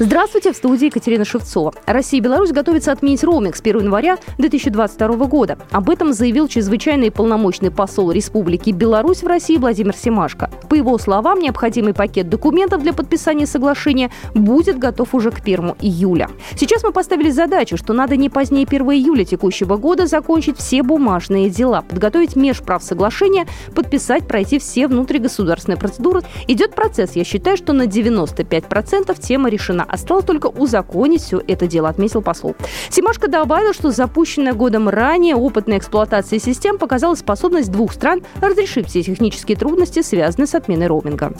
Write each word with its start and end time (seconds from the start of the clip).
Здравствуйте, 0.00 0.52
в 0.52 0.56
студии 0.56 0.86
Екатерина 0.86 1.24
Шевцова. 1.24 1.74
Россия 1.84 2.20
и 2.20 2.22
Беларусь 2.22 2.52
готовятся 2.52 2.92
отменить 2.92 3.24
роуминг 3.24 3.56
с 3.56 3.60
1 3.60 3.80
января 3.80 4.18
2022 4.38 5.26
года. 5.26 5.58
Об 5.72 5.90
этом 5.90 6.12
заявил 6.12 6.46
чрезвычайный 6.46 7.10
полномочный 7.10 7.72
посол 7.72 8.12
Республики 8.12 8.70
Беларусь 8.70 9.24
в 9.24 9.26
России 9.26 9.56
Владимир 9.56 9.96
Семашко. 9.96 10.52
По 10.68 10.76
его 10.76 10.96
словам, 10.98 11.40
необходимый 11.40 11.94
пакет 11.94 12.28
документов 12.28 12.82
для 12.82 12.92
подписания 12.92 13.44
соглашения 13.44 14.12
будет 14.34 14.78
готов 14.78 15.16
уже 15.16 15.32
к 15.32 15.40
1 15.40 15.74
июля. 15.80 16.30
Сейчас 16.54 16.84
мы 16.84 16.92
поставили 16.92 17.30
задачу, 17.30 17.76
что 17.76 17.92
надо 17.92 18.14
не 18.14 18.28
позднее 18.30 18.68
1 18.70 18.80
июля 18.92 19.24
текущего 19.24 19.78
года 19.78 20.06
закончить 20.06 20.58
все 20.58 20.84
бумажные 20.84 21.50
дела, 21.50 21.82
подготовить 21.82 22.36
межправ 22.36 22.84
соглашения, 22.84 23.48
подписать, 23.74 24.28
пройти 24.28 24.60
все 24.60 24.86
внутригосударственные 24.86 25.76
процедуры. 25.76 26.22
Идет 26.46 26.76
процесс. 26.76 27.16
Я 27.16 27.24
считаю, 27.24 27.56
что 27.56 27.72
на 27.72 27.82
95% 27.82 29.20
тема 29.20 29.48
решена. 29.48 29.87
Осталось 29.88 30.24
только 30.24 30.46
узаконить 30.46 31.22
все 31.22 31.42
это 31.46 31.66
дело, 31.66 31.88
отметил 31.88 32.22
посол. 32.22 32.54
Симашко 32.90 33.28
добавил, 33.28 33.72
что 33.72 33.90
запущенная 33.90 34.52
годом 34.52 34.88
ранее 34.88 35.34
опытная 35.34 35.78
эксплуатация 35.78 36.38
систем 36.38 36.78
показала 36.78 37.14
способность 37.14 37.72
двух 37.72 37.92
стран 37.92 38.22
разрешить 38.40 38.88
все 38.88 39.02
технические 39.02 39.56
трудности, 39.56 40.02
связанные 40.02 40.46
с 40.46 40.54
отменой 40.54 40.86
роуминга 40.86 41.32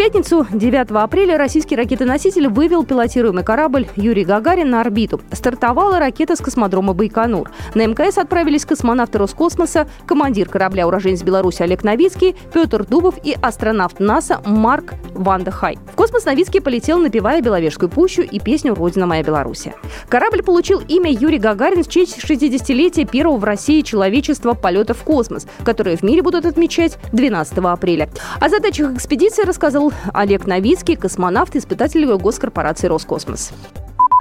пятницу, 0.00 0.46
9 0.50 0.92
апреля, 0.92 1.36
российский 1.36 1.76
ракетоноситель 1.76 2.48
вывел 2.48 2.84
пилотируемый 2.84 3.44
корабль 3.44 3.86
Юрий 3.96 4.24
Гагарин 4.24 4.70
на 4.70 4.80
орбиту. 4.80 5.20
Стартовала 5.30 5.98
ракета 5.98 6.36
с 6.36 6.38
космодрома 6.38 6.94
Байконур. 6.94 7.50
На 7.74 7.86
МКС 7.86 8.16
отправились 8.16 8.64
космонавты 8.64 9.18
Роскосмоса, 9.18 9.86
командир 10.06 10.48
корабля 10.48 10.86
уроженец 10.86 11.22
Беларуси 11.22 11.60
Олег 11.60 11.84
Новицкий, 11.84 12.34
Петр 12.54 12.86
Дубов 12.86 13.16
и 13.22 13.36
астронавт 13.42 14.00
НАСА 14.00 14.40
Марк 14.46 14.94
Ванда 15.12 15.50
Хай. 15.50 15.78
В 15.92 15.96
космос 15.96 16.24
Новицкий 16.24 16.62
полетел, 16.62 16.96
напевая 16.96 17.42
Беловежскую 17.42 17.90
пущу 17.90 18.22
и 18.22 18.40
песню 18.40 18.74
«Родина 18.74 19.04
моя 19.04 19.22
Беларусь». 19.22 19.66
Корабль 20.08 20.42
получил 20.42 20.80
имя 20.88 21.12
Юрий 21.12 21.38
Гагарин 21.38 21.84
в 21.84 21.88
честь 21.88 22.24
60-летия 22.24 23.06
первого 23.06 23.36
в 23.36 23.44
России 23.44 23.82
человечества 23.82 24.54
полета 24.54 24.94
в 24.94 25.02
космос, 25.02 25.46
которые 25.62 25.98
в 25.98 26.02
мире 26.02 26.22
будут 26.22 26.46
отмечать 26.46 26.96
12 27.12 27.58
апреля. 27.58 28.08
О 28.40 28.48
задачах 28.48 28.94
экспедиции 28.94 29.42
рассказал 29.42 29.89
Олег 30.12 30.46
Новицкий, 30.46 30.96
космонавт, 30.96 31.56
испытатель 31.56 32.06
госкорпорации 32.16 32.88
«Роскосмос». 32.88 33.52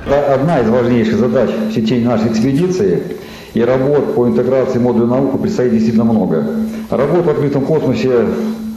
Одна 0.06 0.60
из 0.60 0.70
важнейших 0.70 1.18
задач 1.18 1.50
в 1.50 1.74
течение 1.74 2.08
нашей 2.08 2.32
экспедиции 2.32 3.04
и 3.54 3.62
работ 3.62 4.16
по 4.16 4.28
интеграции 4.28 4.80
модуля 4.80 5.08
науки 5.08 5.38
предстоит 5.38 5.72
действительно 5.72 6.06
много. 6.06 6.46
Работ 6.90 7.26
в 7.26 7.30
открытом 7.30 7.66
космосе 7.66 8.28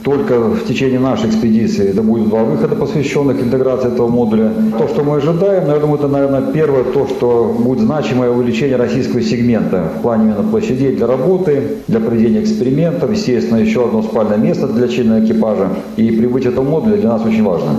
только 0.03 0.39
в 0.39 0.65
течение 0.65 0.99
нашей 0.99 1.29
экспедиции 1.29 1.89
это 1.89 2.01
будет 2.01 2.29
два 2.29 2.43
выхода, 2.43 2.75
посвященных 2.75 3.41
интеграции 3.41 3.91
этого 3.91 4.07
модуля. 4.07 4.51
То, 4.77 4.87
что 4.87 5.03
мы 5.03 5.17
ожидаем, 5.17 5.67
я 5.67 5.79
думаю, 5.79 5.99
это, 5.99 6.07
наверное, 6.07 6.51
первое, 6.51 6.83
то, 6.83 7.07
что 7.07 7.55
будет 7.57 7.79
значимое 7.79 8.29
увеличение 8.29 8.75
российского 8.75 9.21
сегмента 9.21 9.89
в 9.97 10.01
плане 10.01 10.25
именно 10.25 10.43
площадей 10.43 10.95
для 10.95 11.07
работы, 11.07 11.77
для 11.87 11.99
проведения 11.99 12.41
экспериментов, 12.41 13.11
естественно, 13.11 13.57
еще 13.57 13.85
одно 13.85 14.03
спальное 14.03 14.37
место 14.37 14.67
для 14.67 14.87
члена 14.87 15.25
экипажа. 15.25 15.69
И 15.95 16.11
прибытие 16.11 16.51
этого 16.51 16.65
модуля 16.65 16.97
для 16.97 17.09
нас 17.09 17.25
очень 17.25 17.43
важно. 17.43 17.69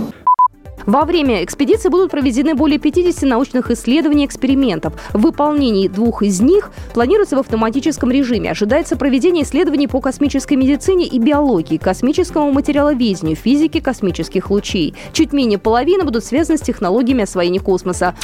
Во 0.86 1.04
время 1.04 1.42
экспедиции 1.42 1.88
будут 1.88 2.10
проведены 2.10 2.54
более 2.54 2.78
50 2.78 3.22
научных 3.22 3.70
исследований 3.70 4.24
и 4.24 4.26
экспериментов. 4.26 4.92
Выполнении 5.12 5.88
двух 5.88 6.22
из 6.22 6.40
них 6.40 6.70
планируется 6.92 7.36
в 7.36 7.40
автоматическом 7.40 8.10
режиме. 8.10 8.50
Ожидается 8.50 8.96
проведение 8.96 9.44
исследований 9.44 9.88
по 9.88 10.00
космической 10.00 10.54
медицине 10.54 11.06
и 11.06 11.18
биологии, 11.18 11.78
космическому 11.78 12.52
материаловедению, 12.52 13.36
физике 13.36 13.80
космических 13.80 14.50
лучей. 14.50 14.94
Чуть 15.12 15.32
менее 15.32 15.58
половины 15.58 16.04
будут 16.04 16.24
связаны 16.24 16.58
с 16.58 16.60
технологиями 16.60 17.22
освоения 17.22 17.60
космоса. 17.60 18.14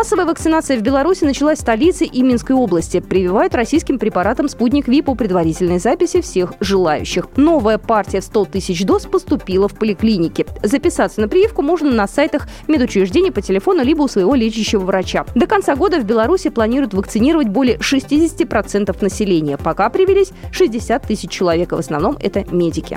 Массовая 0.00 0.24
вакцинация 0.24 0.78
в 0.78 0.80
Беларуси 0.80 1.24
началась 1.24 1.58
в 1.58 1.60
столице 1.60 2.06
и 2.06 2.22
Минской 2.22 2.56
области. 2.56 3.00
Прививают 3.00 3.54
российским 3.54 3.98
препаратом 3.98 4.48
«Спутник 4.48 4.88
Ви» 4.88 5.02
по 5.02 5.14
предварительной 5.14 5.78
записи 5.78 6.22
всех 6.22 6.54
желающих. 6.58 7.26
Новая 7.36 7.76
партия 7.76 8.22
в 8.22 8.24
100 8.24 8.46
тысяч 8.46 8.82
доз 8.86 9.04
поступила 9.04 9.68
в 9.68 9.74
поликлинике. 9.74 10.46
Записаться 10.62 11.20
на 11.20 11.28
прививку 11.28 11.60
можно 11.60 11.90
на 11.90 12.08
сайтах 12.08 12.48
медучреждений 12.66 13.30
по 13.30 13.42
телефону 13.42 13.82
либо 13.82 14.00
у 14.00 14.08
своего 14.08 14.34
лечащего 14.34 14.80
врача. 14.80 15.26
До 15.34 15.46
конца 15.46 15.76
года 15.76 16.00
в 16.00 16.04
Беларуси 16.04 16.48
планируют 16.48 16.94
вакцинировать 16.94 17.48
более 17.48 17.76
60% 17.76 18.96
населения. 19.02 19.58
Пока 19.58 19.90
привились 19.90 20.32
60 20.50 21.02
тысяч 21.02 21.30
человек, 21.30 21.72
в 21.72 21.78
основном 21.78 22.16
это 22.22 22.46
медики. 22.50 22.96